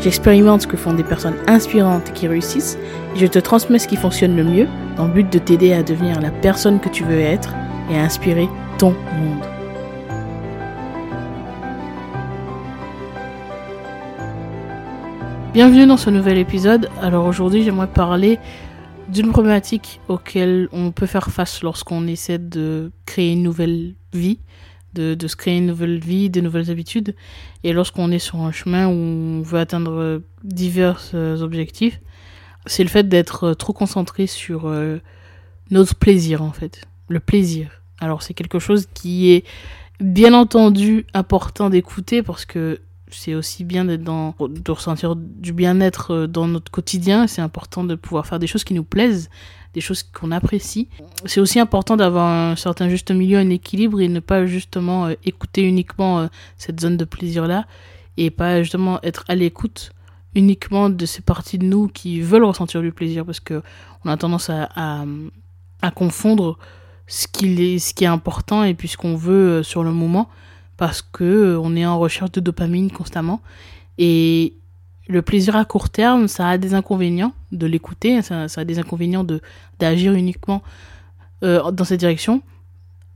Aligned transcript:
j'expérimente 0.00 0.62
ce 0.62 0.66
que 0.66 0.76
font 0.76 0.92
des 0.92 1.04
personnes 1.04 1.36
inspirantes 1.46 2.12
qui 2.12 2.28
réussissent 2.28 2.78
et 3.14 3.18
je 3.18 3.26
te 3.26 3.38
transmets 3.38 3.78
ce 3.78 3.88
qui 3.88 3.96
fonctionne 3.96 4.36
le 4.36 4.44
mieux 4.44 4.68
dans 4.96 5.06
le 5.06 5.12
but 5.12 5.32
de 5.32 5.38
t'aider 5.38 5.72
à 5.72 5.82
devenir 5.82 6.20
la 6.20 6.30
personne 6.30 6.80
que 6.80 6.88
tu 6.88 7.04
veux 7.04 7.20
être 7.20 7.54
et 7.90 7.96
à 7.96 8.02
inspirer 8.02 8.48
ton 8.78 8.90
monde. 8.90 9.44
Bienvenue 15.52 15.86
dans 15.86 15.96
ce 15.96 16.10
nouvel 16.10 16.36
épisode. 16.36 16.90
Alors 17.00 17.24
aujourd'hui, 17.24 17.62
j'aimerais 17.62 17.86
parler 17.86 18.38
d'une 19.08 19.30
problématique 19.30 20.00
auquel 20.08 20.68
on 20.72 20.90
peut 20.92 21.06
faire 21.06 21.30
face 21.30 21.62
lorsqu'on 21.62 22.06
essaie 22.06 22.38
de 22.38 22.92
créer 23.06 23.32
une 23.32 23.42
nouvelle 23.42 23.94
vie, 24.12 24.38
de, 24.96 25.26
se 25.26 25.36
créer 25.36 25.58
une 25.58 25.66
nouvelle 25.66 25.98
vie, 25.98 26.30
de 26.30 26.40
nouvelles 26.40 26.70
habitudes, 26.70 27.14
et 27.64 27.72
lorsqu'on 27.72 28.10
est 28.10 28.18
sur 28.18 28.40
un 28.40 28.52
chemin 28.52 28.88
où 28.88 28.92
on 28.92 29.42
veut 29.42 29.58
atteindre 29.58 30.22
divers 30.42 31.10
euh, 31.14 31.40
objectifs, 31.40 32.00
c'est 32.66 32.82
le 32.82 32.88
fait 32.88 33.08
d'être 33.08 33.54
trop 33.54 33.72
concentré 33.72 34.26
sur 34.26 34.66
euh, 34.66 34.98
notre 35.70 35.94
plaisir 35.94 36.42
en 36.42 36.52
fait, 36.52 36.86
le 37.08 37.20
plaisir. 37.20 37.82
Alors 38.00 38.22
c'est 38.22 38.34
quelque 38.34 38.58
chose 38.58 38.86
qui 38.92 39.30
est 39.30 39.44
bien 40.00 40.34
entendu 40.34 41.06
important 41.14 41.70
d'écouter 41.70 42.22
parce 42.22 42.44
que 42.44 42.80
c'est 43.10 43.34
aussi 43.34 43.64
bien 43.64 43.84
d'être 43.84 44.02
dans, 44.02 44.34
de 44.40 44.70
ressentir 44.70 45.16
du 45.16 45.52
bien-être 45.52 46.12
euh, 46.12 46.26
dans 46.26 46.48
notre 46.48 46.70
quotidien. 46.70 47.26
C'est 47.26 47.42
important 47.42 47.84
de 47.84 47.94
pouvoir 47.94 48.26
faire 48.26 48.38
des 48.38 48.46
choses 48.46 48.64
qui 48.64 48.74
nous 48.74 48.84
plaisent, 48.84 49.30
des 49.76 49.82
choses 49.82 50.02
qu'on 50.02 50.32
apprécie. 50.32 50.88
C'est 51.26 51.38
aussi 51.38 51.60
important 51.60 51.98
d'avoir 51.98 52.26
un 52.26 52.56
certain 52.56 52.88
juste 52.88 53.10
milieu, 53.10 53.36
un 53.36 53.50
équilibre 53.50 54.00
et 54.00 54.08
ne 54.08 54.20
pas 54.20 54.46
justement 54.46 55.04
euh, 55.04 55.14
écouter 55.22 55.64
uniquement 55.64 56.20
euh, 56.20 56.26
cette 56.56 56.80
zone 56.80 56.96
de 56.96 57.04
plaisir-là 57.04 57.66
et 58.16 58.30
pas 58.30 58.62
justement 58.62 58.98
être 59.02 59.24
à 59.28 59.34
l'écoute 59.34 59.90
uniquement 60.34 60.88
de 60.88 61.04
ces 61.04 61.20
parties 61.20 61.58
de 61.58 61.66
nous 61.66 61.88
qui 61.88 62.22
veulent 62.22 62.44
ressentir 62.44 62.80
du 62.80 62.90
plaisir 62.90 63.26
parce 63.26 63.38
que 63.38 63.60
on 64.02 64.08
a 64.08 64.16
tendance 64.16 64.48
à, 64.50 65.04
confondre 65.94 66.58
ce 67.06 67.28
qui, 67.28 67.46
est, 67.76 68.06
important 68.06 68.64
et 68.64 68.72
puis 68.72 68.88
ce 68.88 68.96
qu'on 68.96 69.14
veut 69.14 69.62
sur 69.62 69.84
le 69.84 69.92
moment 69.92 70.30
parce 70.78 71.02
que 71.02 71.22
euh, 71.22 71.60
on 71.60 71.76
est 71.76 71.84
en 71.84 71.98
recherche 71.98 72.32
de 72.32 72.40
dopamine 72.40 72.90
constamment 72.90 73.42
et 73.98 74.54
le 75.08 75.22
plaisir 75.22 75.56
à 75.56 75.64
court 75.64 75.90
terme, 75.90 76.28
ça 76.28 76.48
a 76.48 76.58
des 76.58 76.74
inconvénients 76.74 77.32
de 77.52 77.66
l'écouter, 77.66 78.22
ça, 78.22 78.46
a 78.56 78.64
des 78.64 78.78
inconvénients 78.78 79.24
de 79.24 79.40
d'agir 79.78 80.12
uniquement 80.12 80.62
euh, 81.42 81.70
dans 81.70 81.84
cette 81.84 82.00
direction 82.00 82.42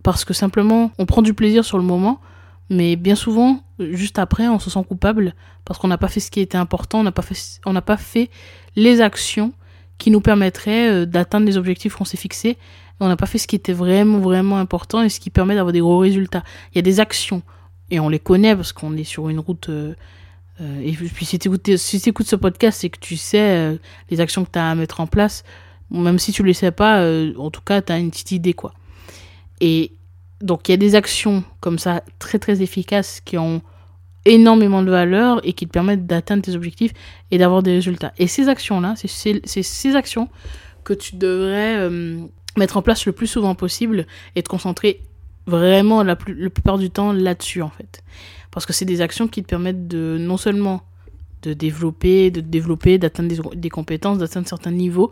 parce 0.02 0.24
que 0.24 0.32
simplement 0.32 0.92
on 0.98 1.06
prend 1.06 1.22
du 1.22 1.34
plaisir 1.34 1.64
sur 1.64 1.78
le 1.78 1.84
moment, 1.84 2.20
mais 2.68 2.96
bien 2.96 3.14
souvent 3.14 3.62
juste 3.78 4.18
après 4.18 4.48
on 4.48 4.58
se 4.58 4.70
sent 4.70 4.84
coupable 4.86 5.34
parce 5.64 5.78
qu'on 5.78 5.88
n'a 5.88 5.98
pas 5.98 6.08
fait 6.08 6.20
ce 6.20 6.30
qui 6.30 6.40
était 6.40 6.58
important, 6.58 7.00
on 7.00 7.04
n'a 7.04 7.12
pas 7.12 7.22
fait 7.22 7.60
pas 7.84 7.96
fait 7.96 8.30
les 8.76 9.00
actions 9.00 9.52
qui 9.98 10.10
nous 10.10 10.20
permettraient 10.20 10.90
euh, 10.90 11.06
d'atteindre 11.06 11.46
les 11.46 11.56
objectifs 11.56 11.96
qu'on 11.96 12.04
s'est 12.04 12.16
fixés 12.16 12.56
on 13.00 13.08
n'a 13.08 13.16
pas 13.16 13.26
fait 13.26 13.38
ce 13.38 13.46
qui 13.46 13.56
était 13.56 13.72
vraiment, 13.72 14.18
vraiment 14.18 14.58
important 14.58 15.02
et 15.02 15.08
ce 15.08 15.20
qui 15.20 15.30
permet 15.30 15.54
d'avoir 15.54 15.72
des 15.72 15.80
gros 15.80 15.98
résultats. 15.98 16.44
Il 16.72 16.76
y 16.76 16.78
a 16.78 16.82
des 16.82 17.00
actions, 17.00 17.42
et 17.90 17.98
on 17.98 18.08
les 18.08 18.18
connaît 18.18 18.54
parce 18.54 18.72
qu'on 18.72 18.96
est 18.96 19.04
sur 19.04 19.28
une 19.28 19.40
route. 19.40 19.70
Euh, 20.60 20.64
euh, 20.64 20.80
et 20.82 20.92
puis 20.92 21.24
si 21.24 21.38
tu 21.38 21.48
écoutes, 21.48 22.26
ce 22.28 22.36
podcast, 22.36 22.80
c'est 22.80 22.90
que 22.90 22.98
tu 22.98 23.16
sais 23.16 23.56
euh, 23.56 23.76
les 24.10 24.20
actions 24.20 24.44
que 24.44 24.50
tu 24.50 24.58
as 24.58 24.70
à 24.70 24.74
mettre 24.74 25.00
en 25.00 25.06
place. 25.06 25.44
Même 25.90 26.18
si 26.18 26.32
tu 26.32 26.42
ne 26.42 26.46
les 26.46 26.54
sais 26.54 26.70
pas, 26.70 27.04
en 27.36 27.50
tout 27.50 27.62
cas, 27.62 27.82
tu 27.82 27.92
as 27.92 27.98
une 27.98 28.10
petite 28.10 28.30
idée, 28.30 28.52
quoi. 28.52 28.72
Et 29.60 29.92
donc, 30.40 30.68
il 30.68 30.70
y 30.70 30.74
a 30.74 30.76
des 30.76 30.94
actions 30.94 31.42
comme 31.58 31.80
ça, 31.80 32.04
très, 32.20 32.38
très 32.38 32.62
efficaces, 32.62 33.20
qui 33.20 33.36
ont 33.38 33.60
énormément 34.24 34.82
de 34.82 34.90
valeur 34.90 35.40
et 35.42 35.52
qui 35.52 35.66
te 35.66 35.72
permettent 35.72 36.06
d'atteindre 36.06 36.42
tes 36.42 36.54
objectifs 36.54 36.92
et 37.32 37.38
d'avoir 37.38 37.64
des 37.64 37.72
résultats. 37.72 38.12
Et 38.18 38.28
ces 38.28 38.48
actions-là, 38.48 38.94
c'est 38.96 39.42
ces 39.42 39.96
actions 39.96 40.28
que 40.84 40.92
tu 40.92 41.16
devrais 41.16 41.90
mettre 42.56 42.76
en 42.76 42.82
place 42.82 43.04
le 43.04 43.10
plus 43.10 43.26
souvent 43.26 43.56
possible 43.56 44.06
et 44.36 44.44
te 44.44 44.48
concentrer 44.48 45.00
vraiment 45.46 46.04
la, 46.04 46.14
plus, 46.14 46.34
la 46.34 46.50
plupart 46.50 46.78
du 46.78 46.90
temps 46.90 47.12
là-dessus 47.12 47.62
en 47.62 47.70
fait. 47.70 48.02
Parce 48.50 48.66
que 48.66 48.72
c'est 48.72 48.84
des 48.84 49.00
actions 49.00 49.28
qui 49.28 49.42
te 49.42 49.48
permettent 49.48 49.88
de 49.88 50.16
non 50.18 50.36
seulement 50.36 50.82
de 51.42 51.52
développer, 51.54 52.30
de 52.30 52.40
développer, 52.40 52.98
d'atteindre 52.98 53.54
des, 53.54 53.70
compétences, 53.70 54.18
d'atteindre 54.18 54.48
certains 54.48 54.72
niveaux 54.72 55.10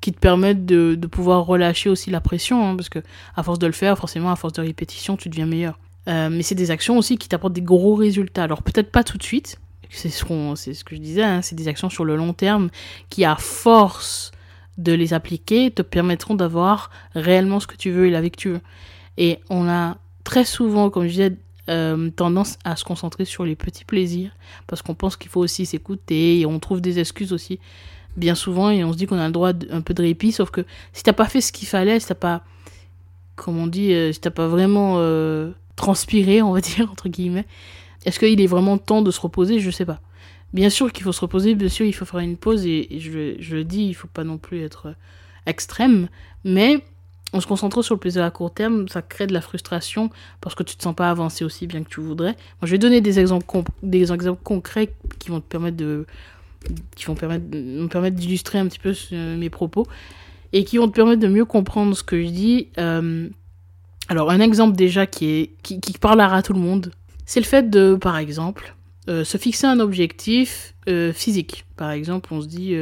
qui 0.00 0.12
te 0.12 0.18
permettent 0.18 0.66
de, 0.66 0.94
pouvoir 1.06 1.44
relâcher 1.44 1.90
aussi 1.90 2.10
la 2.10 2.20
pression, 2.20 2.66
hein, 2.66 2.76
parce 2.76 2.88
que 2.88 3.00
à 3.36 3.42
force 3.42 3.58
de 3.58 3.66
le 3.66 3.72
faire, 3.72 3.98
forcément, 3.98 4.30
à 4.30 4.36
force 4.36 4.54
de 4.54 4.62
répétition, 4.62 5.16
tu 5.16 5.28
deviens 5.28 5.46
meilleur. 5.46 5.78
Euh, 6.08 6.30
mais 6.30 6.42
c'est 6.42 6.54
des 6.54 6.70
actions 6.70 6.96
aussi 6.96 7.18
qui 7.18 7.28
t'apportent 7.28 7.52
des 7.52 7.62
gros 7.62 7.94
résultats. 7.94 8.44
Alors 8.44 8.62
peut-être 8.62 8.90
pas 8.90 9.04
tout 9.04 9.18
de 9.18 9.22
suite, 9.22 9.58
c'est 9.90 10.08
ce, 10.08 10.24
c'est 10.56 10.74
ce 10.74 10.84
que 10.84 10.96
je 10.96 11.00
disais, 11.00 11.22
hein, 11.22 11.42
c'est 11.42 11.54
des 11.54 11.68
actions 11.68 11.90
sur 11.90 12.04
le 12.04 12.16
long 12.16 12.32
terme 12.32 12.70
qui, 13.10 13.24
à 13.24 13.36
force 13.36 14.32
de 14.78 14.92
les 14.92 15.12
appliquer 15.12 15.70
te 15.70 15.82
permettront 15.82 16.34
d'avoir 16.34 16.90
réellement 17.14 17.60
ce 17.60 17.66
que 17.66 17.76
tu 17.76 17.90
veux 17.90 18.06
et 18.06 18.10
la 18.10 18.20
vie 18.20 18.30
que 18.30 18.36
tu 18.36 18.48
veux. 18.48 18.60
Et 19.18 19.40
on 19.50 19.68
a 19.68 19.98
très 20.24 20.44
souvent, 20.44 20.88
comme 20.90 21.04
je 21.04 21.10
disais, 21.10 21.36
euh, 21.70 22.10
tendance 22.10 22.58
à 22.64 22.76
se 22.76 22.84
concentrer 22.84 23.24
sur 23.24 23.44
les 23.44 23.56
petits 23.56 23.84
plaisirs 23.84 24.32
parce 24.66 24.82
qu'on 24.82 24.94
pense 24.94 25.16
qu'il 25.16 25.30
faut 25.30 25.40
aussi 25.40 25.64
s'écouter 25.64 26.40
et 26.40 26.46
on 26.46 26.58
trouve 26.58 26.80
des 26.80 26.98
excuses 26.98 27.32
aussi 27.32 27.58
bien 28.16 28.34
souvent 28.34 28.70
et 28.70 28.84
on 28.84 28.92
se 28.92 28.98
dit 28.98 29.06
qu'on 29.06 29.18
a 29.18 29.26
le 29.26 29.32
droit 29.32 29.52
d'un 29.52 29.80
peu 29.80 29.94
de 29.94 30.02
répit 30.02 30.32
sauf 30.32 30.50
que 30.50 30.64
si 30.92 31.02
t'as 31.02 31.12
pas 31.12 31.26
fait 31.26 31.40
ce 31.40 31.52
qu'il 31.52 31.68
fallait 31.68 32.00
si 32.00 32.08
t'as 32.08 32.14
pas 32.14 32.42
comme 33.36 33.56
on 33.56 33.66
dit 33.66 33.92
euh, 33.92 34.12
si 34.12 34.20
t'as 34.20 34.30
pas 34.30 34.48
vraiment 34.48 34.96
euh, 34.98 35.52
transpiré 35.76 36.42
on 36.42 36.52
va 36.52 36.60
dire 36.60 36.90
entre 36.90 37.08
guillemets 37.08 37.46
est-ce 38.04 38.18
qu'il 38.18 38.40
est 38.40 38.46
vraiment 38.46 38.78
temps 38.78 39.02
de 39.02 39.10
se 39.10 39.20
reposer? 39.20 39.60
Je 39.60 39.70
sais 39.70 39.84
pas. 39.84 40.00
Bien 40.52 40.70
sûr 40.70 40.92
qu'il 40.92 41.04
faut 41.04 41.12
se 41.12 41.20
reposer, 41.20 41.54
bien 41.54 41.68
sûr 41.68 41.86
il 41.86 41.92
faut 41.92 42.04
faire 42.04 42.20
une 42.20 42.36
pause, 42.36 42.66
et, 42.66 42.88
je, 42.98 43.36
je, 43.38 43.56
le 43.56 43.64
dis, 43.64 43.84
il 43.84 43.94
faut 43.94 44.08
pas 44.08 44.24
non 44.24 44.36
plus 44.36 44.62
être 44.62 44.86
euh, 44.86 44.94
extrême, 45.46 46.08
mais 46.44 46.82
en 47.32 47.40
se 47.40 47.46
concentrant 47.46 47.82
sur 47.82 47.94
le 47.94 48.00
plaisir 48.00 48.24
à 48.24 48.30
court 48.30 48.52
terme, 48.52 48.88
ça 48.88 49.02
crée 49.02 49.26
de 49.26 49.32
la 49.32 49.40
frustration 49.40 50.10
parce 50.40 50.54
que 50.54 50.62
tu 50.62 50.76
te 50.76 50.82
sens 50.82 50.94
pas 50.94 51.10
avancer 51.10 51.44
aussi 51.44 51.66
bien 51.66 51.82
que 51.82 51.88
tu 51.88 52.00
voudrais. 52.00 52.32
Moi, 52.60 52.64
je 52.64 52.72
vais 52.72 52.78
donner 52.78 53.00
des 53.00 53.18
exemples, 53.20 53.46
concrets 54.42 54.92
qui 55.18 55.30
vont 55.30 55.40
te 55.40 55.46
permettre 55.46 55.76
de, 55.76 56.06
qui 56.96 57.04
vont 57.06 57.14
permettre, 57.14 57.44
me 57.52 57.86
permettre 57.86 58.16
d'illustrer 58.16 58.58
un 58.58 58.66
petit 58.66 58.78
peu 58.78 58.94
mes 59.36 59.50
propos 59.50 59.86
et 60.52 60.64
qui 60.64 60.78
vont 60.78 60.88
te 60.88 60.94
permettre 60.94 61.20
de 61.20 61.28
mieux 61.28 61.44
comprendre 61.44 61.96
ce 61.96 62.02
que 62.02 62.20
je 62.20 62.28
dis. 62.28 62.68
Euh, 62.78 63.28
alors, 64.08 64.30
un 64.30 64.40
exemple 64.40 64.76
déjà 64.76 65.06
qui 65.06 65.26
est, 65.26 65.50
qui, 65.62 65.92
parlera 66.00 66.36
à 66.36 66.42
tout 66.42 66.52
le 66.52 66.58
monde, 66.58 66.92
c'est 67.26 67.40
le 67.40 67.46
fait 67.46 67.70
de, 67.70 67.94
par 67.94 68.16
exemple, 68.16 68.74
euh, 69.08 69.24
se 69.24 69.38
fixer 69.38 69.66
un 69.66 69.78
objectif 69.78 70.74
euh, 70.88 71.12
physique. 71.12 71.64
Par 71.76 71.92
exemple, 71.92 72.34
on 72.34 72.40
se 72.40 72.48
dit, 72.48 72.74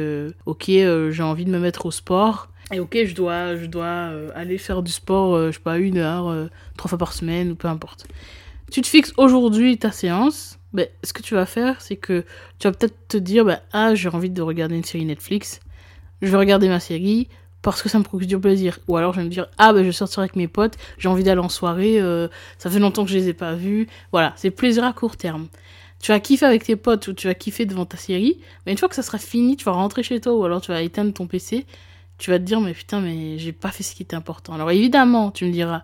ok, 0.45 0.65
j'ai 0.65 1.23
envie 1.23 1.45
de 1.45 1.51
me 1.51 1.59
mettre 1.59 1.85
au 1.85 1.91
sport. 1.91 2.48
Et 2.71 2.79
ok, 2.79 2.97
je 3.05 3.15
dois, 3.15 3.55
je 3.55 3.65
dois 3.65 4.11
aller 4.35 4.57
faire 4.57 4.83
du 4.83 4.91
sport, 4.91 5.47
je 5.47 5.51
sais 5.51 5.59
pas, 5.59 5.77
une 5.77 5.97
heure, 5.97 6.49
trois 6.77 6.89
fois 6.89 6.97
par 6.97 7.13
semaine, 7.13 7.51
ou 7.51 7.55
peu 7.55 7.67
importe. 7.67 8.07
Tu 8.71 8.81
te 8.81 8.87
fixes 8.87 9.13
aujourd'hui 9.17 9.77
ta 9.77 9.91
séance. 9.91 10.59
Ben, 10.71 10.87
ce 11.03 11.13
que 11.13 11.23
tu 11.23 11.33
vas 11.33 11.47
faire, 11.47 11.81
c'est 11.81 11.95
que 11.95 12.23
tu 12.59 12.67
vas 12.67 12.71
peut-être 12.71 12.95
te 13.07 13.17
dire, 13.17 13.43
ben, 13.43 13.59
ah, 13.73 13.95
j'ai 13.95 14.09
envie 14.09 14.29
de 14.29 14.41
regarder 14.43 14.75
une 14.75 14.83
série 14.83 15.05
Netflix. 15.05 15.59
Je 16.21 16.27
vais 16.27 16.37
regarder 16.37 16.67
ma 16.67 16.79
série 16.79 17.27
parce 17.63 17.81
que 17.81 17.89
ça 17.89 17.97
me 17.97 18.03
procure 18.03 18.27
du 18.27 18.39
plaisir. 18.39 18.77
Ou 18.87 18.97
alors 18.97 19.13
je 19.13 19.19
vais 19.19 19.25
me 19.25 19.31
dire, 19.31 19.47
ah 19.57 19.73
ben 19.73 19.79
je 19.79 19.87
vais 19.87 19.91
sortir 19.91 20.19
avec 20.19 20.35
mes 20.35 20.47
potes, 20.47 20.75
j'ai 20.97 21.09
envie 21.09 21.23
d'aller 21.23 21.41
en 21.41 21.49
soirée, 21.49 21.99
ça 22.57 22.69
fait 22.69 22.79
longtemps 22.79 23.03
que 23.03 23.09
je 23.09 23.17
les 23.17 23.29
ai 23.29 23.33
pas 23.33 23.55
vus. 23.55 23.87
Voilà, 24.11 24.33
c'est 24.35 24.51
plaisir 24.51 24.83
à 24.83 24.93
court 24.93 25.17
terme 25.17 25.47
tu 26.01 26.11
vas 26.11 26.19
kiffer 26.19 26.45
avec 26.45 26.63
tes 26.63 26.75
potes 26.75 27.07
ou 27.07 27.13
tu 27.13 27.27
vas 27.27 27.33
kiffer 27.33 27.65
devant 27.65 27.85
ta 27.85 27.97
série, 27.97 28.39
mais 28.65 28.71
une 28.71 28.77
fois 28.77 28.87
que 28.87 28.95
ça 28.95 29.03
sera 29.03 29.17
fini, 29.17 29.57
tu 29.57 29.65
vas 29.65 29.73
rentrer 29.73 30.01
chez 30.01 30.21
toi 30.21 30.33
ou 30.33 30.45
alors 30.45 30.61
tu 30.61 30.71
vas 30.71 30.81
éteindre 30.81 31.13
ton 31.13 31.27
PC, 31.27 31.65
tu 32.19 32.29
vas 32.29 32.37
te 32.37 32.43
dire 32.43 32.61
mais 32.61 32.73
putain 32.73 33.01
mais 33.01 33.39
j'ai 33.39 33.53
pas 33.53 33.71
fait 33.71 33.83
ce 33.83 33.95
qui 33.95 34.03
était 34.03 34.15
important. 34.15 34.53
Alors 34.53 34.69
évidemment, 34.69 35.31
tu 35.31 35.45
me 35.45 35.51
diras, 35.51 35.83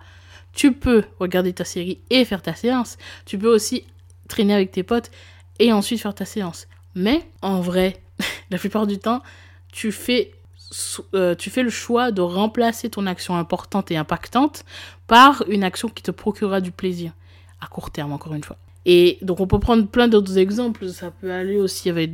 tu 0.53 0.73
peux 0.73 1.03
regarder 1.19 1.53
ta 1.53 1.65
série 1.65 1.99
et 2.09 2.23
faire 2.25 2.41
ta 2.41 2.53
séance, 2.53 2.97
tu 3.25 3.37
peux 3.37 3.51
aussi 3.51 3.83
traîner 4.27 4.53
avec 4.53 4.71
tes 4.71 4.83
potes 4.83 5.09
et 5.59 5.73
ensuite 5.73 6.01
faire 6.01 6.13
ta 6.13 6.25
séance. 6.25 6.67
Mais 6.93 7.27
en 7.41 7.61
vrai, 7.61 8.01
la 8.51 8.57
plupart 8.57 8.85
du 8.85 8.99
temps, 8.99 9.23
tu 9.71 9.91
fais 9.91 10.31
euh, 11.13 11.35
tu 11.35 11.49
fais 11.49 11.63
le 11.63 11.69
choix 11.69 12.11
de 12.11 12.21
remplacer 12.21 12.89
ton 12.89 13.05
action 13.05 13.35
importante 13.37 13.91
et 13.91 13.97
impactante 13.97 14.65
par 15.07 15.43
une 15.47 15.63
action 15.63 15.89
qui 15.89 16.03
te 16.03 16.11
procurera 16.11 16.59
du 16.59 16.71
plaisir 16.71 17.13
à 17.61 17.67
court 17.67 17.91
terme 17.91 18.11
encore 18.11 18.33
une 18.33 18.43
fois. 18.43 18.57
Et 18.85 19.17
donc 19.21 19.39
on 19.39 19.47
peut 19.47 19.59
prendre 19.59 19.87
plein 19.87 20.07
d'autres 20.07 20.37
exemples. 20.37 20.89
Ça 20.89 21.11
peut 21.11 21.31
aller 21.31 21.57
aussi 21.57 21.89
avec, 21.89 22.11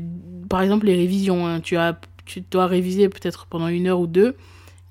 par 0.50 0.62
exemple, 0.62 0.86
les 0.86 0.96
révisions. 0.96 1.48
Hein. 1.48 1.60
Tu 1.60 1.78
as, 1.78 2.00
tu 2.26 2.42
dois 2.42 2.68
réviser 2.68 3.10
peut-être 3.10 3.46
pendant 3.46 3.68
une 3.68 3.88
heure 3.88 4.00
ou 4.00 4.08
deux. 4.08 4.36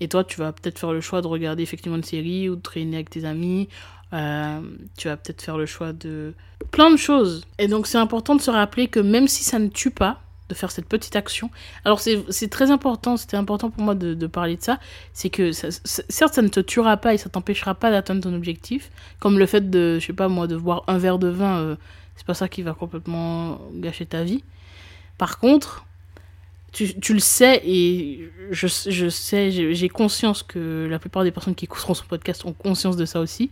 Et 0.00 0.08
toi, 0.08 0.24
tu 0.24 0.38
vas 0.38 0.52
peut-être 0.52 0.78
faire 0.78 0.92
le 0.92 1.00
choix 1.00 1.20
de 1.20 1.26
regarder 1.26 1.62
effectivement 1.62 1.96
une 1.96 2.04
série 2.04 2.48
ou 2.48 2.56
de 2.56 2.60
traîner 2.60 2.96
avec 2.96 3.10
tes 3.10 3.24
amis. 3.24 3.68
Euh, 4.12 4.60
tu 4.96 5.08
vas 5.08 5.16
peut-être 5.16 5.42
faire 5.42 5.58
le 5.58 5.66
choix 5.66 5.92
de 5.92 6.34
plein 6.70 6.90
de 6.90 6.96
choses. 6.96 7.44
Et 7.58 7.68
donc, 7.68 7.86
c'est 7.86 7.98
important 7.98 8.34
de 8.34 8.40
se 8.40 8.50
rappeler 8.50 8.88
que 8.88 9.00
même 9.00 9.28
si 9.28 9.44
ça 9.44 9.58
ne 9.58 9.68
tue 9.68 9.90
pas, 9.90 10.20
de 10.50 10.54
faire 10.54 10.70
cette 10.70 10.86
petite 10.86 11.16
action. 11.16 11.48
Alors, 11.84 12.00
c'est 12.00 12.50
très 12.50 12.70
important, 12.70 13.16
c'était 13.16 13.36
important 13.36 13.70
pour 13.70 13.82
moi 13.82 13.94
de, 13.94 14.26
parler 14.26 14.56
de 14.56 14.62
ça. 14.62 14.78
C'est 15.12 15.30
que, 15.30 15.52
certes, 15.52 16.34
ça 16.34 16.42
ne 16.42 16.48
te 16.48 16.60
tuera 16.60 16.96
pas 16.96 17.14
et 17.14 17.18
ça 17.18 17.30
t'empêchera 17.30 17.74
pas 17.74 17.90
d'atteindre 17.90 18.20
ton 18.20 18.34
objectif. 18.34 18.90
Comme 19.20 19.38
le 19.38 19.46
fait 19.46 19.70
de, 19.70 19.98
je 20.00 20.06
sais 20.06 20.12
pas 20.12 20.28
moi, 20.28 20.48
de 20.48 20.56
boire 20.56 20.82
un 20.88 20.98
verre 20.98 21.18
de 21.18 21.28
vin, 21.28 21.58
euh, 21.58 21.76
c'est 22.16 22.26
pas 22.26 22.34
ça 22.34 22.48
qui 22.48 22.62
va 22.62 22.74
complètement 22.74 23.60
gâcher 23.74 24.06
ta 24.06 24.24
vie. 24.24 24.42
Par 25.18 25.38
contre, 25.38 25.86
tu, 26.72 26.98
tu, 27.00 27.14
le 27.14 27.20
sais 27.20 27.60
et 27.64 28.30
je, 28.50 28.66
je 28.66 29.08
sais, 29.08 29.50
j'ai 29.50 29.88
conscience 29.88 30.42
que 30.42 30.86
la 30.88 30.98
plupart 30.98 31.24
des 31.24 31.30
personnes 31.30 31.54
qui 31.54 31.64
écouteront 31.64 31.94
son 31.94 32.04
podcast 32.04 32.44
ont 32.44 32.52
conscience 32.52 32.96
de 32.96 33.04
ça 33.04 33.20
aussi. 33.20 33.50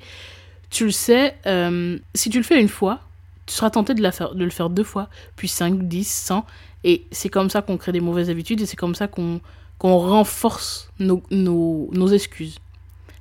Tu 0.70 0.84
le 0.84 0.90
sais, 0.90 1.36
euh, 1.46 1.98
si 2.14 2.30
tu 2.30 2.38
le 2.38 2.44
fais 2.44 2.60
une 2.60 2.68
fois, 2.68 3.00
tu 3.46 3.54
seras 3.54 3.70
tenté 3.70 3.94
de, 3.94 4.10
faire, 4.10 4.34
de 4.34 4.44
le 4.44 4.50
faire 4.50 4.70
deux 4.70 4.84
fois, 4.84 5.08
puis 5.36 5.48
5, 5.48 5.88
10, 5.88 6.06
100. 6.06 6.46
Et 6.84 7.06
c'est 7.10 7.28
comme 7.28 7.50
ça 7.50 7.62
qu'on 7.62 7.76
crée 7.76 7.92
des 7.92 8.00
mauvaises 8.00 8.30
habitudes 8.30 8.60
et 8.60 8.66
c'est 8.66 8.76
comme 8.76 8.94
ça 8.94 9.08
qu'on 9.08 9.40
qu'on 9.78 9.96
renforce 9.96 10.90
nos, 10.98 11.22
nos, 11.30 11.88
nos, 11.92 12.08
excuses. 12.08 12.58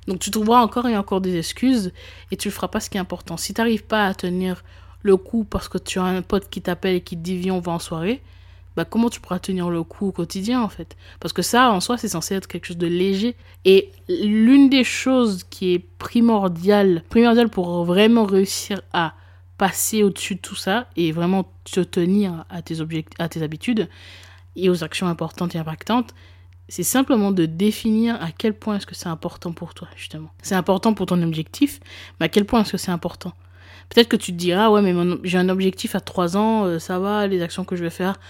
Donc 0.08 0.18
tu 0.18 0.32
trouveras 0.32 0.60
encore 0.60 0.88
et 0.88 0.96
encore 0.96 1.20
des 1.20 1.38
excuses 1.38 1.92
et 2.32 2.36
tu 2.36 2.48
ne 2.48 2.52
feras 2.52 2.66
pas 2.66 2.80
ce 2.80 2.90
qui 2.90 2.96
est 2.96 3.00
important. 3.00 3.36
Si 3.36 3.54
tu 3.54 3.60
n'arrives 3.60 3.84
pas 3.84 4.06
à 4.06 4.14
tenir 4.14 4.64
le 5.02 5.16
coup 5.16 5.44
parce 5.44 5.68
que 5.68 5.78
tu 5.78 6.00
as 6.00 6.04
un 6.04 6.20
pote 6.20 6.50
qui 6.50 6.60
t'appelle 6.60 6.96
et 6.96 7.00
qui 7.00 7.16
te 7.16 7.22
dit 7.22 7.36
viens 7.36 7.54
on 7.54 7.60
va 7.60 7.70
en 7.70 7.78
soirée, 7.78 8.20
bah, 8.78 8.84
comment 8.84 9.10
tu 9.10 9.18
pourras 9.20 9.40
tenir 9.40 9.70
le 9.70 9.82
coup 9.82 10.06
au 10.06 10.12
quotidien 10.12 10.62
en 10.62 10.68
fait? 10.68 10.96
Parce 11.18 11.32
que 11.32 11.42
ça, 11.42 11.72
en 11.72 11.80
soi, 11.80 11.98
c'est 11.98 12.06
censé 12.06 12.36
être 12.36 12.46
quelque 12.46 12.66
chose 12.66 12.78
de 12.78 12.86
léger. 12.86 13.34
Et 13.64 13.90
l'une 14.08 14.70
des 14.70 14.84
choses 14.84 15.42
qui 15.50 15.74
est 15.74 15.80
primordiale, 15.80 17.02
primordiale 17.08 17.48
pour 17.48 17.84
vraiment 17.84 18.24
réussir 18.24 18.80
à 18.92 19.14
passer 19.56 20.04
au-dessus 20.04 20.36
de 20.36 20.40
tout 20.40 20.54
ça 20.54 20.86
et 20.94 21.10
vraiment 21.10 21.50
te 21.64 21.80
tenir 21.80 22.44
à 22.50 22.62
tes, 22.62 22.76
à 23.18 23.28
tes 23.28 23.42
habitudes 23.42 23.88
et 24.54 24.70
aux 24.70 24.84
actions 24.84 25.08
importantes 25.08 25.56
et 25.56 25.58
impactantes, 25.58 26.14
c'est 26.68 26.84
simplement 26.84 27.32
de 27.32 27.46
définir 27.46 28.14
à 28.22 28.30
quel 28.30 28.54
point 28.54 28.76
est-ce 28.76 28.86
que 28.86 28.94
c'est 28.94 29.08
important 29.08 29.50
pour 29.50 29.74
toi, 29.74 29.88
justement. 29.96 30.30
C'est 30.40 30.54
important 30.54 30.94
pour 30.94 31.06
ton 31.06 31.20
objectif, 31.20 31.80
mais 32.20 32.26
à 32.26 32.28
quel 32.28 32.44
point 32.44 32.60
est-ce 32.60 32.70
que 32.70 32.78
c'est 32.78 32.92
important? 32.92 33.32
Peut-être 33.88 34.08
que 34.08 34.16
tu 34.16 34.32
te 34.32 34.36
diras, 34.36 34.68
ouais, 34.68 34.82
mais 34.82 34.94
j'ai 35.24 35.38
un 35.38 35.48
objectif 35.48 35.94
à 35.94 36.00
3 36.00 36.36
ans, 36.36 36.64
euh, 36.64 36.78
ça 36.78 36.98
va, 36.98 37.26
les 37.26 37.40
actions 37.42 37.64
que 37.64 37.74
je 37.74 37.82
vais 37.82 37.90
faire, 37.90 38.20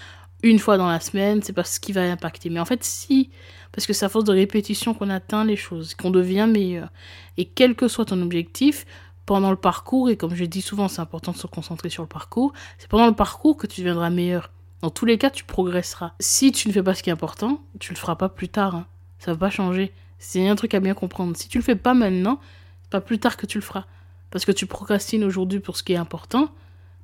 une 0.43 0.59
fois 0.59 0.77
dans 0.77 0.87
la 0.87 0.99
semaine, 0.99 1.41
c'est 1.41 1.53
pas 1.53 1.63
ce 1.63 1.79
qui 1.79 1.91
va 1.91 2.01
impacter. 2.01 2.49
Mais 2.49 2.59
en 2.59 2.65
fait, 2.65 2.83
si, 2.83 3.29
parce 3.71 3.85
que 3.85 3.93
c'est 3.93 4.05
à 4.05 4.09
force 4.09 4.25
de 4.25 4.31
répétition 4.31 4.93
qu'on 4.93 5.09
atteint 5.09 5.43
les 5.43 5.55
choses, 5.55 5.95
qu'on 5.95 6.11
devient 6.11 6.47
meilleur. 6.49 6.89
Et 7.37 7.45
quel 7.45 7.75
que 7.75 7.87
soit 7.87 8.05
ton 8.05 8.21
objectif, 8.21 8.85
pendant 9.25 9.51
le 9.51 9.57
parcours, 9.57 10.09
et 10.09 10.17
comme 10.17 10.33
je 10.33 10.45
dis 10.45 10.61
souvent, 10.61 10.87
c'est 10.87 11.01
important 11.01 11.33
de 11.33 11.37
se 11.37 11.45
concentrer 11.45 11.89
sur 11.89 12.01
le 12.01 12.09
parcours, 12.09 12.51
c'est 12.77 12.89
pendant 12.89 13.05
le 13.05 13.13
parcours 13.13 13.57
que 13.57 13.67
tu 13.67 13.81
deviendras 13.81 14.09
meilleur. 14.09 14.49
Dans 14.81 14.89
tous 14.89 15.05
les 15.05 15.17
cas, 15.17 15.29
tu 15.29 15.43
progresseras. 15.43 16.13
Si 16.19 16.51
tu 16.51 16.67
ne 16.67 16.73
fais 16.73 16.81
pas 16.81 16.95
ce 16.95 17.03
qui 17.03 17.09
est 17.09 17.13
important, 17.13 17.61
tu 17.79 17.93
le 17.93 17.99
feras 17.99 18.15
pas 18.15 18.29
plus 18.29 18.49
tard. 18.49 18.75
Hein. 18.75 18.87
Ça 19.19 19.33
va 19.33 19.37
pas 19.37 19.49
changer. 19.49 19.93
C'est 20.17 20.47
un 20.47 20.55
truc 20.55 20.73
à 20.73 20.79
bien 20.79 20.93
comprendre. 20.93 21.35
Si 21.37 21.47
tu 21.47 21.57
le 21.57 21.63
fais 21.63 21.75
pas 21.75 21.93
maintenant, 21.93 22.39
c'est 22.81 22.89
pas 22.89 23.01
plus 23.01 23.19
tard 23.19 23.37
que 23.37 23.45
tu 23.45 23.57
le 23.57 23.63
feras. 23.63 23.85
Parce 24.31 24.45
que 24.45 24.51
tu 24.51 24.65
procrastines 24.65 25.23
aujourd'hui 25.23 25.59
pour 25.59 25.77
ce 25.77 25.83
qui 25.83 25.93
est 25.93 25.97
important, 25.97 26.49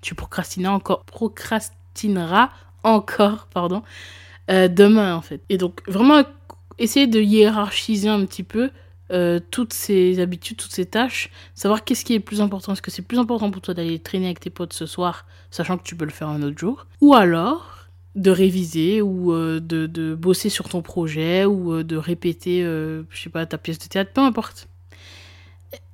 tu 0.02 0.16
procrastineras 0.16 0.74
encore, 0.74 1.04
procrastineras 1.06 2.50
encore, 2.86 3.48
pardon, 3.54 3.84
euh, 4.50 4.68
demain 4.68 5.16
en 5.16 5.22
fait. 5.22 5.42
Et 5.50 5.58
donc 5.58 5.82
vraiment 5.88 6.24
essayer 6.78 7.08
de 7.08 7.20
hiérarchiser 7.20 8.10
un 8.10 8.26
petit 8.26 8.44
peu 8.44 8.70
euh, 9.12 9.40
toutes 9.52 9.74
ces 9.74 10.20
habitudes, 10.20 10.58
toutes 10.58 10.72
ces 10.72 10.86
tâches, 10.86 11.30
savoir 11.54 11.84
qu'est-ce 11.84 12.06
qui 12.06 12.14
est 12.14 12.20
plus 12.20 12.42
important. 12.42 12.74
Est-ce 12.74 12.82
que 12.82 12.92
c'est 12.92 13.02
plus 13.02 13.20
important 13.20 13.52
pour 13.52 13.62
toi 13.62 13.74
d'aller 13.74 14.00
traîner 14.00 14.26
avec 14.28 14.40
tes 14.40 14.50
potes 14.50 14.74
ce 14.74 14.86
soir, 14.86 15.26
sachant 15.52 15.78
que 15.78 15.84
tu 15.84 15.96
peux 15.96 16.06
le 16.06 16.12
faire 16.12 16.30
un 16.30 16.42
autre 16.44 16.58
jour? 16.58 16.88
Ou 17.02 17.14
alors 17.14 17.72
de 18.16 18.32
réviser 18.32 19.02
ou 19.02 19.34
euh, 19.34 19.60
de, 19.60 19.88
de, 19.88 20.16
bosser 20.16 20.50
sur 20.50 20.70
ton 20.70 20.82
projet 20.82 21.44
ou 21.44 21.84
de 21.84 21.98
répéter, 21.98 22.62
je 22.64 23.22
sais 23.22 23.30
pas, 23.30 23.46
ta 23.46 23.58
pièce 23.58 23.80
de 23.80 23.88
théâtre, 23.88 24.12
peu 24.14 24.22
importe. 24.22 24.70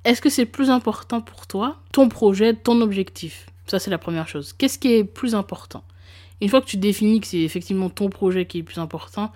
Est-ce 0.04 0.20
que 0.20 0.30
c'est 0.30 0.46
plus 0.46 0.70
important 0.70 1.20
pour 1.20 1.46
toi, 1.46 1.76
ton 1.92 2.08
projet, 2.08 2.54
ton 2.54 2.80
objectif? 2.80 3.46
Ça, 3.66 3.78
c'est 3.78 3.90
la 3.90 3.98
première 3.98 4.28
chose. 4.28 4.52
Qu'est-ce 4.52 4.78
qui 4.78 4.92
est 4.92 5.04
plus 5.04 5.34
important? 5.34 5.84
Une 6.42 6.48
fois 6.48 6.60
que 6.60 6.66
tu 6.66 6.76
définis 6.76 7.20
que 7.20 7.28
c'est 7.28 7.38
effectivement 7.38 7.88
ton 7.88 8.10
projet 8.10 8.46
qui 8.46 8.58
est 8.58 8.62
plus 8.64 8.78
important, 8.78 9.30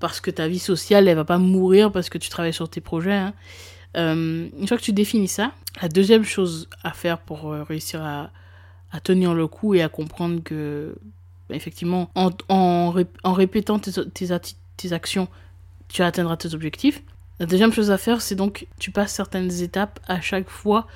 parce 0.00 0.20
que 0.20 0.30
ta 0.30 0.48
vie 0.48 0.58
sociale, 0.58 1.08
elle 1.08 1.16
va 1.16 1.24
pas 1.24 1.38
mourir 1.38 1.90
parce 1.90 2.10
que 2.10 2.18
tu 2.18 2.28
travailles 2.28 2.52
sur 2.52 2.68
tes 2.68 2.82
projets. 2.82 3.14
Hein, 3.14 3.32
euh, 3.96 4.48
une 4.58 4.68
fois 4.68 4.76
que 4.76 4.82
tu 4.82 4.92
définis 4.92 5.28
ça, 5.28 5.52
la 5.80 5.88
deuxième 5.88 6.24
chose 6.24 6.68
à 6.84 6.92
faire 6.92 7.18
pour 7.18 7.50
euh, 7.50 7.62
réussir 7.62 8.04
à, 8.04 8.30
tenir 9.02 9.34
le 9.34 9.46
coup 9.46 9.74
et 9.74 9.82
à 9.82 9.90
comprendre 9.90 10.42
que, 10.42 10.94
bah, 11.48 11.54
effectivement, 11.54 12.10
en, 12.14 12.30
en, 12.48 12.94
en 13.24 13.32
répétant 13.32 13.78
tes, 13.78 13.92
tes, 13.92 14.28
tes, 14.76 14.92
actions, 14.92 15.28
tu 15.88 16.02
atteindras 16.02 16.36
tes 16.36 16.54
objectifs. 16.54 17.02
La 17.38 17.44
deuxième 17.46 17.72
chose 17.72 17.90
à 17.90 17.98
faire, 17.98 18.22
c'est 18.22 18.34
donc 18.34 18.66
tu 18.78 18.90
passes 18.90 19.12
certaines 19.12 19.62
étapes 19.62 20.00
à 20.06 20.22
chaque 20.22 20.48
fois, 20.48 20.86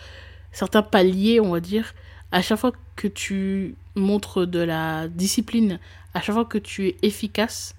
certains 0.52 0.82
paliers, 0.82 1.40
on 1.40 1.50
va 1.50 1.60
dire, 1.60 1.94
à 2.32 2.42
chaque 2.42 2.58
fois 2.58 2.72
que 2.96 3.08
tu 3.08 3.74
montres 3.94 4.46
de 4.46 4.60
la 4.60 5.08
discipline, 5.08 5.78
à 6.14 6.20
chaque 6.20 6.34
fois 6.34 6.44
que 6.44 6.58
tu 6.58 6.88
es 6.88 6.96
efficace, 7.02 7.74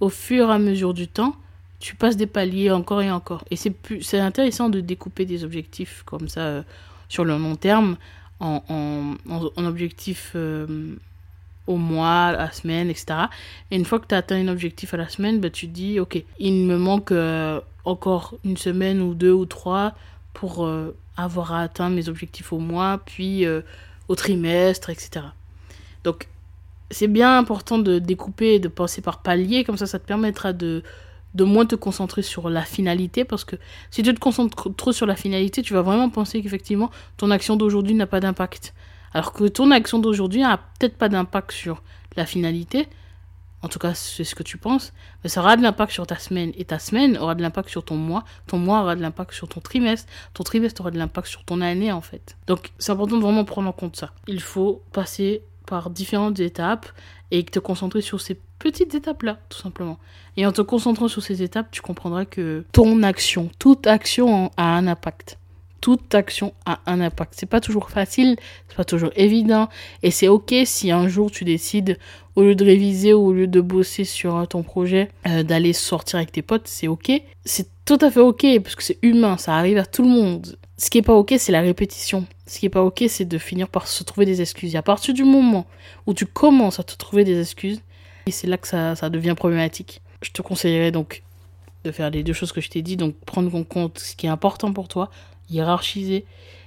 au 0.00 0.08
fur 0.08 0.50
et 0.50 0.52
à 0.52 0.58
mesure 0.58 0.94
du 0.94 1.08
temps, 1.08 1.36
tu 1.78 1.94
passes 1.94 2.16
des 2.16 2.26
paliers 2.26 2.70
encore 2.70 3.02
et 3.02 3.10
encore. 3.10 3.44
Et 3.50 3.56
c'est 3.56 3.74
c'est 4.00 4.18
intéressant 4.18 4.68
de 4.68 4.80
découper 4.80 5.24
des 5.24 5.44
objectifs 5.44 6.02
comme 6.04 6.28
ça 6.28 6.40
euh, 6.40 6.62
sur 7.08 7.24
le 7.24 7.36
long 7.36 7.56
terme 7.56 7.96
en, 8.40 8.62
en, 8.68 9.14
en, 9.56 9.64
objectif 9.64 10.32
euh, 10.34 10.96
au 11.66 11.76
mois, 11.76 12.26
à 12.26 12.32
la 12.32 12.52
semaine, 12.52 12.90
etc. 12.90 13.06
Et 13.70 13.76
une 13.76 13.84
fois 13.84 13.98
que 13.98 14.06
tu 14.06 14.14
as 14.14 14.18
atteint 14.18 14.36
un 14.36 14.48
objectif 14.48 14.94
à 14.94 14.96
la 14.96 15.08
semaine, 15.08 15.40
bah, 15.40 15.50
tu 15.50 15.66
dis, 15.66 16.00
ok, 16.00 16.22
il 16.38 16.54
me 16.66 16.76
manque 16.76 17.12
euh, 17.12 17.60
encore 17.84 18.34
une 18.44 18.56
semaine 18.56 19.00
ou 19.00 19.14
deux 19.14 19.32
ou 19.32 19.46
trois 19.46 19.94
pour 20.36 20.70
avoir 21.16 21.54
atteint 21.54 21.88
mes 21.88 22.10
objectifs 22.10 22.52
au 22.52 22.58
mois, 22.58 23.00
puis 23.06 23.46
au 24.08 24.14
trimestre, 24.14 24.90
etc. 24.90 25.26
Donc, 26.04 26.28
c'est 26.90 27.08
bien 27.08 27.38
important 27.38 27.78
de 27.78 27.98
découper 27.98 28.58
de 28.58 28.68
penser 28.68 29.00
par 29.00 29.22
palier, 29.22 29.64
comme 29.64 29.78
ça, 29.78 29.86
ça 29.86 29.98
te 29.98 30.06
permettra 30.06 30.52
de, 30.52 30.82
de 31.34 31.44
moins 31.44 31.66
te 31.66 31.74
concentrer 31.74 32.22
sur 32.22 32.50
la 32.50 32.62
finalité, 32.62 33.24
parce 33.24 33.44
que 33.44 33.56
si 33.90 34.02
tu 34.02 34.14
te 34.14 34.20
concentres 34.20 34.74
trop 34.76 34.92
sur 34.92 35.06
la 35.06 35.16
finalité, 35.16 35.62
tu 35.62 35.72
vas 35.72 35.82
vraiment 35.82 36.10
penser 36.10 36.42
qu'effectivement, 36.42 36.90
ton 37.16 37.30
action 37.30 37.56
d'aujourd'hui 37.56 37.94
n'a 37.94 38.06
pas 38.06 38.20
d'impact. 38.20 38.74
Alors 39.12 39.32
que 39.32 39.44
ton 39.44 39.70
action 39.70 39.98
d'aujourd'hui 39.98 40.42
n'a 40.42 40.58
peut-être 40.58 40.96
pas 40.96 41.08
d'impact 41.08 41.52
sur 41.52 41.82
la 42.16 42.26
finalité, 42.26 42.88
en 43.66 43.68
tout 43.68 43.80
cas 43.80 43.94
c'est 43.94 44.22
ce 44.22 44.36
que 44.36 44.44
tu 44.44 44.58
penses, 44.58 44.92
mais 45.22 45.28
ça 45.28 45.40
aura 45.40 45.56
de 45.56 45.62
l'impact 45.62 45.90
sur 45.90 46.06
ta 46.06 46.18
semaine, 46.18 46.52
et 46.56 46.64
ta 46.64 46.78
semaine 46.78 47.18
aura 47.18 47.34
de 47.34 47.42
l'impact 47.42 47.68
sur 47.68 47.84
ton 47.84 47.96
mois, 47.96 48.24
ton 48.46 48.58
mois 48.58 48.80
aura 48.82 48.94
de 48.94 49.02
l'impact 49.02 49.32
sur 49.32 49.48
ton 49.48 49.60
trimestre, 49.60 50.08
ton 50.34 50.44
trimestre 50.44 50.80
aura 50.82 50.92
de 50.92 50.98
l'impact 50.98 51.26
sur 51.26 51.44
ton 51.44 51.60
année 51.60 51.90
en 51.90 52.00
fait. 52.00 52.36
Donc 52.46 52.70
c'est 52.78 52.92
important 52.92 53.16
de 53.16 53.22
vraiment 53.22 53.44
prendre 53.44 53.68
en 53.68 53.72
compte 53.72 53.96
ça. 53.96 54.12
Il 54.28 54.40
faut 54.40 54.82
passer 54.92 55.42
par 55.66 55.90
différentes 55.90 56.38
étapes 56.38 56.86
et 57.32 57.44
te 57.44 57.58
concentrer 57.58 58.02
sur 58.02 58.20
ces 58.20 58.38
petites 58.60 58.94
étapes-là, 58.94 59.40
tout 59.48 59.58
simplement. 59.58 59.98
Et 60.36 60.46
en 60.46 60.52
te 60.52 60.62
concentrant 60.62 61.08
sur 61.08 61.22
ces 61.22 61.42
étapes, 61.42 61.72
tu 61.72 61.82
comprendras 61.82 62.24
que 62.24 62.64
ton 62.70 63.02
action, 63.02 63.50
toute 63.58 63.88
action 63.88 64.52
a 64.56 64.76
un 64.76 64.86
impact 64.86 65.38
toute 65.86 66.16
action 66.16 66.52
a 66.64 66.80
un 66.86 67.00
impact. 67.00 67.34
C'est 67.36 67.46
pas 67.46 67.60
toujours 67.60 67.90
facile, 67.90 68.34
c'est 68.66 68.76
pas 68.76 68.84
toujours 68.84 69.12
évident, 69.14 69.68
et 70.02 70.10
c'est 70.10 70.26
ok 70.26 70.52
si 70.64 70.90
un 70.90 71.06
jour 71.06 71.30
tu 71.30 71.44
décides, 71.44 71.96
au 72.34 72.42
lieu 72.42 72.56
de 72.56 72.64
réviser 72.64 73.14
ou 73.14 73.28
au 73.28 73.32
lieu 73.32 73.46
de 73.46 73.60
bosser 73.60 74.02
sur 74.02 74.48
ton 74.48 74.64
projet, 74.64 75.12
euh, 75.28 75.44
d'aller 75.44 75.72
sortir 75.72 76.16
avec 76.16 76.32
tes 76.32 76.42
potes, 76.42 76.66
c'est 76.66 76.88
ok. 76.88 77.12
C'est 77.44 77.68
tout 77.84 77.98
à 78.00 78.10
fait 78.10 78.18
ok 78.18 78.44
parce 78.64 78.74
que 78.74 78.82
c'est 78.82 78.98
humain, 79.02 79.36
ça 79.36 79.54
arrive 79.54 79.78
à 79.78 79.86
tout 79.86 80.02
le 80.02 80.08
monde. 80.08 80.58
Ce 80.76 80.90
qui 80.90 80.98
est 80.98 81.02
pas 81.02 81.14
ok, 81.14 81.34
c'est 81.38 81.52
la 81.52 81.60
répétition. 81.60 82.26
Ce 82.48 82.58
qui 82.58 82.66
est 82.66 82.70
pas 82.70 82.82
ok, 82.82 83.04
c'est 83.06 83.24
de 83.24 83.38
finir 83.38 83.68
par 83.68 83.86
se 83.86 84.02
trouver 84.02 84.26
des 84.26 84.40
excuses. 84.40 84.74
Et 84.74 84.78
à 84.78 84.82
partir 84.82 85.14
du 85.14 85.22
moment 85.22 85.66
où 86.06 86.14
tu 86.14 86.26
commences 86.26 86.80
à 86.80 86.82
te 86.82 86.96
trouver 86.96 87.22
des 87.22 87.38
excuses, 87.40 87.80
c'est 88.28 88.48
là 88.48 88.58
que 88.58 88.66
ça, 88.66 88.96
ça 88.96 89.08
devient 89.08 89.34
problématique. 89.36 90.02
Je 90.20 90.32
te 90.32 90.42
conseillerais 90.42 90.90
donc 90.90 91.22
de 91.84 91.92
faire 91.92 92.10
les 92.10 92.24
deux 92.24 92.32
choses 92.32 92.50
que 92.50 92.60
je 92.60 92.70
t'ai 92.70 92.82
dit, 92.82 92.96
donc 92.96 93.14
prendre 93.24 93.54
en 93.54 93.62
compte 93.62 94.00
ce 94.00 94.16
qui 94.16 94.26
est 94.26 94.30
important 94.30 94.72
pour 94.72 94.88
toi, 94.88 95.10
hiérarchiser, 95.50 96.24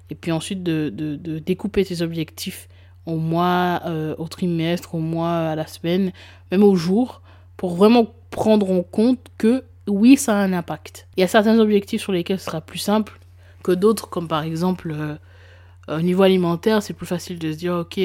et 0.10 0.16
puis 0.16 0.32
ensuite 0.32 0.64
de, 0.64 0.90
de, 0.90 1.40
découper 1.40 1.86
tes 1.86 2.02
objectifs 2.02 2.68
au 3.06 3.18
mois, 3.18 3.82
euh, 3.86 4.16
au 4.18 4.28
trimestre, 4.28 4.96
au 4.96 5.00
mois, 5.00 5.50
à 5.50 5.56
la 5.56 5.68
semaine, 5.68 6.12
même 6.52 6.64
au 6.64 6.76
jour, 6.76 7.22
pour 7.58 7.76
vraiment 7.76 8.14
prendre 8.30 8.70
en 8.72 8.84
compte 8.84 9.28
que 9.38 9.64
oui, 9.88 10.18
ça 10.18 10.38
a 10.38 10.44
un 10.44 10.54
impact. 10.54 11.08
Il 11.18 11.22
y 11.22 11.24
a 11.24 11.28
certains 11.28 11.58
objectifs 11.60 12.02
sur 12.02 12.12
lesquels 12.12 12.40
ce 12.40 12.46
sera 12.46 12.62
plus 12.62 12.80
simple 12.80 13.20
que 13.64 13.72
d'autres, 13.72 14.10
comme 14.10 14.28
par 14.28 14.44
exemple 14.44 14.92
euh, 14.92 15.18
Au 15.88 16.02
niveau 16.02 16.24
alimentaire, 16.24 16.84
c'est 16.84 16.94
plus 16.94 17.08
facile 17.08 17.40
de 17.40 17.52
se 17.52 17.58
dire, 17.58 17.74
ok, 17.74 18.00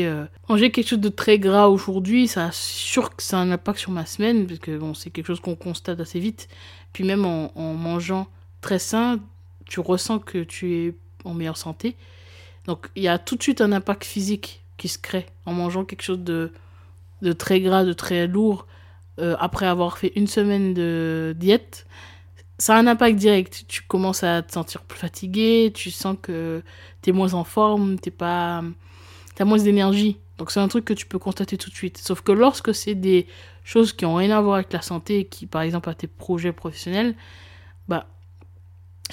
manger 0.49 0.71
quelque 0.71 0.89
chose 0.89 1.01
de 1.01 1.11
très 1.11 1.39
gras 1.39 1.69
aujourd'hui, 1.69 2.29
ça 2.29 2.49
sûr 2.53 3.15
que 3.15 3.23
ça 3.23 3.39
a 3.39 3.43
un 3.43 3.51
impact 3.51 3.79
sur 3.79 3.91
ma 3.91 4.07
semaine, 4.07 4.47
parce 4.47 4.61
que 4.61 4.81
c'est 4.95 5.11
quelque 5.11 5.27
chose 5.27 5.41
qu'on 5.41 5.57
constate 5.57 6.01
assez 6.01 6.19
vite. 6.19 6.49
Puis 6.95 7.05
même 7.05 7.27
en 7.27 7.75
mangeant 7.75 8.27
très 8.63 8.79
sain, 8.79 9.21
tu 9.67 9.81
ressens 9.81 10.19
que 10.19 10.43
tu 10.43 10.75
es 10.75 10.95
en 11.25 11.35
meilleure 11.35 11.57
santé. 11.57 11.97
Donc 12.67 12.89
il 12.97 13.03
y 13.03 13.09
a 13.09 13.19
tout 13.19 13.37
de 13.37 13.43
suite 13.43 13.61
un 13.61 13.73
impact 13.73 14.05
physique 14.05 14.63
qui 14.77 14.89
se 14.89 14.99
crée 14.99 15.27
en 15.47 15.53
mangeant 15.53 15.85
quelque 15.85 16.03
chose 16.03 16.21
de, 16.21 16.53
de 17.23 17.33
très 17.33 17.61
gras, 17.61 17.85
de 17.85 17.93
très 17.93 18.27
lourd, 18.27 18.67
euh, 19.19 19.37
après 19.39 19.67
avoir 19.67 19.99
fait 19.99 20.13
une 20.17 20.27
semaine 20.27 20.75
de 20.75 21.35
diète. 21.39 21.87
Ça 22.59 22.77
a 22.77 22.79
un 22.79 22.87
impact 22.87 23.17
direct. 23.17 23.65
Tu 23.69 23.83
commences 23.83 24.23
à 24.23 24.43
te 24.43 24.53
sentir 24.53 24.83
plus 24.83 24.99
fatigué, 24.99 25.73
tu 25.75 25.91
sens 25.91 26.17
que 26.21 26.63
tu 27.03 27.11
es 27.11 27.13
moins 27.13 27.35
en 27.35 27.45
forme, 27.45 27.99
tu 28.01 28.11
pas... 28.11 28.63
as 29.39 29.45
moins 29.45 29.59
d'énergie. 29.59 30.19
Donc 30.39 30.51
c'est 30.51 30.61
un 30.61 30.69
truc 30.69 30.85
que 30.85 30.95
tu 30.95 31.07
peux 31.07 31.19
constater 31.19 31.57
tout 31.57 31.71
de 31.71 31.75
suite. 31.75 31.99
Sauf 31.99 32.23
que 32.23 32.33
lorsque 32.33 32.75
c'est 32.75 32.95
des 32.95 33.27
choses 33.63 33.93
qui 33.93 34.05
ont 34.05 34.15
rien 34.15 34.37
à 34.37 34.41
voir 34.41 34.57
avec 34.57 34.73
la 34.73 34.83
santé, 34.83 35.27
qui 35.27 35.47
par 35.47 35.63
exemple 35.63 35.89
à 35.89 35.95
tes 35.95 36.07
projets 36.07 36.53
professionnels, 36.53 37.15
bah 37.89 38.07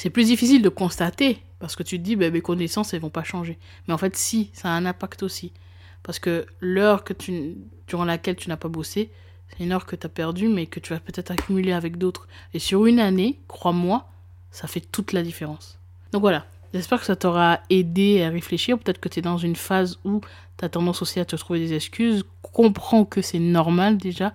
c'est 0.01 0.09
plus 0.09 0.25
difficile 0.25 0.63
de 0.63 0.69
constater 0.69 1.43
parce 1.59 1.75
que 1.75 1.83
tu 1.83 1.99
te 1.99 2.03
dis, 2.03 2.15
bah, 2.15 2.31
mes 2.31 2.41
connaissances, 2.41 2.91
elles 2.95 3.01
vont 3.01 3.11
pas 3.11 3.23
changer. 3.23 3.59
Mais 3.87 3.93
en 3.93 3.99
fait, 3.99 4.17
si, 4.17 4.49
ça 4.51 4.69
a 4.69 4.71
un 4.71 4.87
impact 4.87 5.21
aussi. 5.21 5.53
Parce 6.01 6.17
que 6.17 6.47
l'heure 6.59 7.03
que 7.03 7.13
tu, 7.13 7.55
durant 7.85 8.03
laquelle 8.03 8.35
tu 8.35 8.49
n'as 8.49 8.57
pas 8.57 8.67
bossé, 8.67 9.11
c'est 9.47 9.63
une 9.63 9.71
heure 9.71 9.85
que 9.85 9.95
tu 9.95 10.07
as 10.07 10.09
perdue, 10.09 10.47
mais 10.47 10.65
que 10.65 10.79
tu 10.79 10.91
vas 10.91 10.99
peut-être 10.99 11.29
accumuler 11.29 11.71
avec 11.71 11.99
d'autres. 11.99 12.27
Et 12.55 12.57
sur 12.57 12.87
une 12.87 12.99
année, 12.99 13.37
crois-moi, 13.47 14.09
ça 14.49 14.67
fait 14.67 14.81
toute 14.81 15.13
la 15.13 15.21
différence. 15.21 15.77
Donc 16.13 16.21
voilà, 16.21 16.47
j'espère 16.73 16.99
que 16.99 17.05
ça 17.05 17.15
t'aura 17.15 17.59
aidé 17.69 18.23
à 18.23 18.29
réfléchir. 18.29 18.79
Peut-être 18.79 18.99
que 18.99 19.07
tu 19.07 19.19
es 19.19 19.21
dans 19.21 19.37
une 19.37 19.55
phase 19.55 19.99
où 20.03 20.21
tu 20.57 20.65
as 20.65 20.69
tendance 20.69 21.03
aussi 21.03 21.19
à 21.19 21.25
te 21.25 21.35
trouver 21.35 21.59
des 21.59 21.73
excuses. 21.75 22.25
Comprends 22.41 23.05
que 23.05 23.21
c'est 23.21 23.37
normal 23.37 23.99
déjà, 23.99 24.33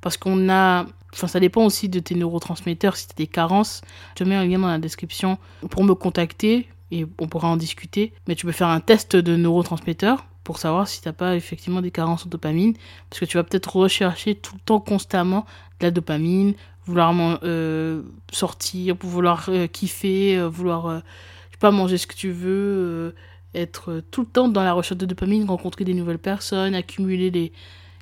parce 0.00 0.16
qu'on 0.16 0.48
a 0.48 0.86
Enfin, 1.12 1.26
ça 1.26 1.40
dépend 1.40 1.64
aussi 1.64 1.88
de 1.88 2.00
tes 2.00 2.14
neurotransmetteurs, 2.14 2.96
si 2.96 3.06
tu 3.06 3.12
as 3.12 3.16
des 3.16 3.26
carences. 3.26 3.80
Je 4.10 4.24
te 4.24 4.28
mets 4.28 4.34
un 4.34 4.44
lien 4.44 4.58
dans 4.58 4.68
la 4.68 4.78
description 4.78 5.38
pour 5.70 5.84
me 5.84 5.94
contacter 5.94 6.68
et 6.90 7.06
on 7.18 7.28
pourra 7.28 7.48
en 7.48 7.56
discuter. 7.56 8.12
Mais 8.26 8.34
tu 8.34 8.46
peux 8.46 8.52
faire 8.52 8.68
un 8.68 8.80
test 8.80 9.16
de 9.16 9.36
neurotransmetteurs 9.36 10.26
pour 10.44 10.58
savoir 10.58 10.88
si 10.88 11.02
tu 11.02 11.08
n'as 11.08 11.12
pas 11.12 11.36
effectivement 11.36 11.82
des 11.82 11.90
carences 11.90 12.26
en 12.26 12.28
dopamine. 12.28 12.74
Parce 13.10 13.20
que 13.20 13.24
tu 13.24 13.36
vas 13.36 13.44
peut-être 13.44 13.76
rechercher 13.76 14.34
tout 14.34 14.54
le 14.54 14.60
temps, 14.60 14.80
constamment, 14.80 15.46
de 15.80 15.86
la 15.86 15.90
dopamine, 15.90 16.54
vouloir 16.86 17.14
euh, 17.42 18.02
sortir, 18.32 18.96
vouloir 19.00 19.46
euh, 19.48 19.66
kiffer, 19.66 20.38
euh, 20.38 20.48
vouloir, 20.48 20.88
je 20.88 21.52
sais 21.52 21.58
pas, 21.60 21.70
manger 21.70 21.98
ce 21.98 22.06
que 22.06 22.14
tu 22.14 22.30
veux, 22.30 23.14
être 23.54 24.02
tout 24.10 24.22
le 24.22 24.26
temps 24.26 24.48
dans 24.48 24.64
la 24.64 24.72
recherche 24.72 24.98
de 24.98 25.06
dopamine, 25.06 25.46
rencontrer 25.46 25.84
des 25.84 25.94
nouvelles 25.94 26.18
personnes, 26.18 26.74
accumuler 26.74 27.30
les, 27.30 27.52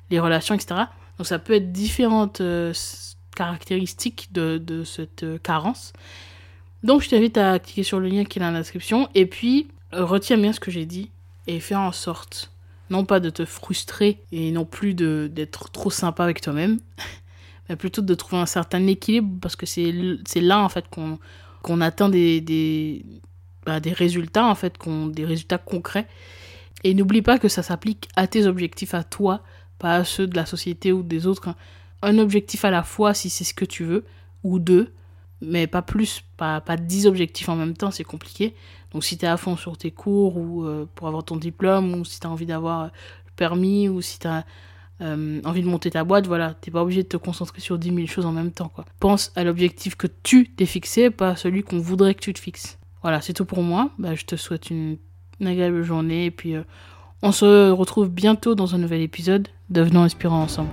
les 0.09 0.19
relations, 0.19 0.55
etc. 0.55 0.83
Donc 1.17 1.27
ça 1.27 1.39
peut 1.39 1.53
être 1.53 1.71
différentes 1.71 2.41
euh, 2.41 2.73
caractéristiques 3.35 4.29
de, 4.31 4.57
de 4.57 4.83
cette 4.83 5.23
euh, 5.23 5.37
carence. 5.37 5.93
Donc 6.83 7.01
je 7.01 7.09
t'invite 7.09 7.37
à 7.37 7.59
cliquer 7.59 7.83
sur 7.83 7.99
le 7.99 8.07
lien 8.07 8.23
qui 8.23 8.39
est 8.39 8.41
dans 8.41 8.51
la 8.51 8.59
description 8.59 9.09
et 9.15 9.25
puis 9.25 9.67
euh, 9.93 10.05
retiens 10.05 10.37
bien 10.37 10.53
ce 10.53 10.59
que 10.59 10.71
j'ai 10.71 10.85
dit 10.85 11.09
et 11.47 11.59
fais 11.59 11.75
en 11.75 11.91
sorte 11.91 12.51
non 12.89 13.03
pas 13.03 13.19
de 13.19 13.29
te 13.29 13.45
frustrer 13.45 14.21
et 14.31 14.51
non 14.51 14.65
plus 14.65 14.93
d'être 14.93 15.69
trop 15.71 15.89
sympa 15.89 16.23
avec 16.23 16.39
toi-même, 16.39 16.79
mais 17.69 17.75
plutôt 17.75 18.01
de 18.01 18.13
trouver 18.13 18.41
un 18.41 18.45
certain 18.45 18.85
équilibre 18.87 19.39
parce 19.41 19.55
que 19.55 19.65
c'est 19.65 19.91
là 20.35 20.59
en 20.59 20.69
fait 20.69 20.85
qu'on 20.89 21.81
atteint 21.81 22.09
des, 22.09 22.39
des, 22.39 23.05
bah, 23.65 23.79
des 23.81 23.91
résultats 23.91 24.45
en 24.45 24.55
fait, 24.55 24.75
des 25.09 25.25
résultats 25.25 25.57
concrets. 25.57 26.07
Et 26.83 26.93
n'oublie 26.93 27.23
pas 27.23 27.39
que 27.39 27.49
ça 27.49 27.63
s'applique 27.63 28.07
à 28.15 28.27
tes 28.27 28.45
objectifs 28.45 28.93
à 28.93 29.03
toi 29.03 29.41
pas 29.79 30.03
ceux 30.03 30.27
de 30.27 30.35
la 30.35 30.45
société 30.45 30.91
ou 30.91 31.03
des 31.03 31.27
autres. 31.27 31.49
Un 32.01 32.17
objectif 32.17 32.65
à 32.65 32.71
la 32.71 32.83
fois 32.83 33.13
si 33.13 33.29
c'est 33.29 33.43
ce 33.43 33.53
que 33.53 33.65
tu 33.65 33.83
veux, 33.83 34.05
ou 34.43 34.59
deux, 34.59 34.93
mais 35.41 35.67
pas 35.67 35.81
plus, 35.81 36.23
pas, 36.37 36.61
pas 36.61 36.77
dix 36.77 37.05
objectifs 37.05 37.49
en 37.49 37.55
même 37.55 37.75
temps, 37.75 37.91
c'est 37.91 38.03
compliqué. 38.03 38.55
Donc 38.91 39.03
si 39.03 39.17
tu 39.17 39.25
es 39.25 39.27
à 39.27 39.37
fond 39.37 39.55
sur 39.57 39.77
tes 39.77 39.91
cours 39.91 40.37
ou 40.37 40.63
euh, 40.63 40.87
pour 40.95 41.07
avoir 41.07 41.23
ton 41.23 41.37
diplôme, 41.37 41.93
ou 41.95 42.05
si 42.05 42.19
tu 42.19 42.27
as 42.27 42.29
envie 42.29 42.45
d'avoir 42.45 42.85
le 42.85 43.31
permis, 43.35 43.89
ou 43.89 44.01
si 44.01 44.19
tu 44.19 44.27
as 44.27 44.45
euh, 45.01 45.41
envie 45.45 45.61
de 45.61 45.67
monter 45.67 45.91
ta 45.91 46.03
boîte, 46.03 46.25
voilà, 46.25 46.55
t'es 46.55 46.71
pas 46.71 46.81
obligé 46.81 47.03
de 47.03 47.07
te 47.07 47.17
concentrer 47.17 47.61
sur 47.61 47.77
dix 47.77 47.91
mille 47.91 48.09
choses 48.09 48.25
en 48.25 48.31
même 48.31 48.51
temps. 48.51 48.69
Quoi. 48.69 48.85
Pense 48.99 49.31
à 49.35 49.43
l'objectif 49.43 49.95
que 49.95 50.07
tu 50.23 50.49
t'es 50.49 50.65
fixé, 50.65 51.09
pas 51.11 51.29
à 51.29 51.35
celui 51.35 51.63
qu'on 51.63 51.79
voudrait 51.79 52.15
que 52.15 52.21
tu 52.21 52.33
te 52.33 52.39
fixes. 52.39 52.79
Voilà, 53.03 53.21
c'est 53.21 53.33
tout 53.33 53.45
pour 53.45 53.61
moi. 53.61 53.91
Bah, 53.99 54.15
je 54.15 54.25
te 54.25 54.35
souhaite 54.35 54.69
une, 54.69 54.97
agréable 55.39 55.83
journée 55.83 56.25
et 56.25 56.31
puis 56.31 56.55
euh, 56.55 56.63
on 57.21 57.31
se 57.31 57.71
retrouve 57.71 58.09
bientôt 58.09 58.55
dans 58.55 58.75
un 58.75 58.77
nouvel 58.77 59.01
épisode. 59.01 59.47
Devenons 59.69 60.03
inspirants 60.03 60.41
ensemble. 60.41 60.69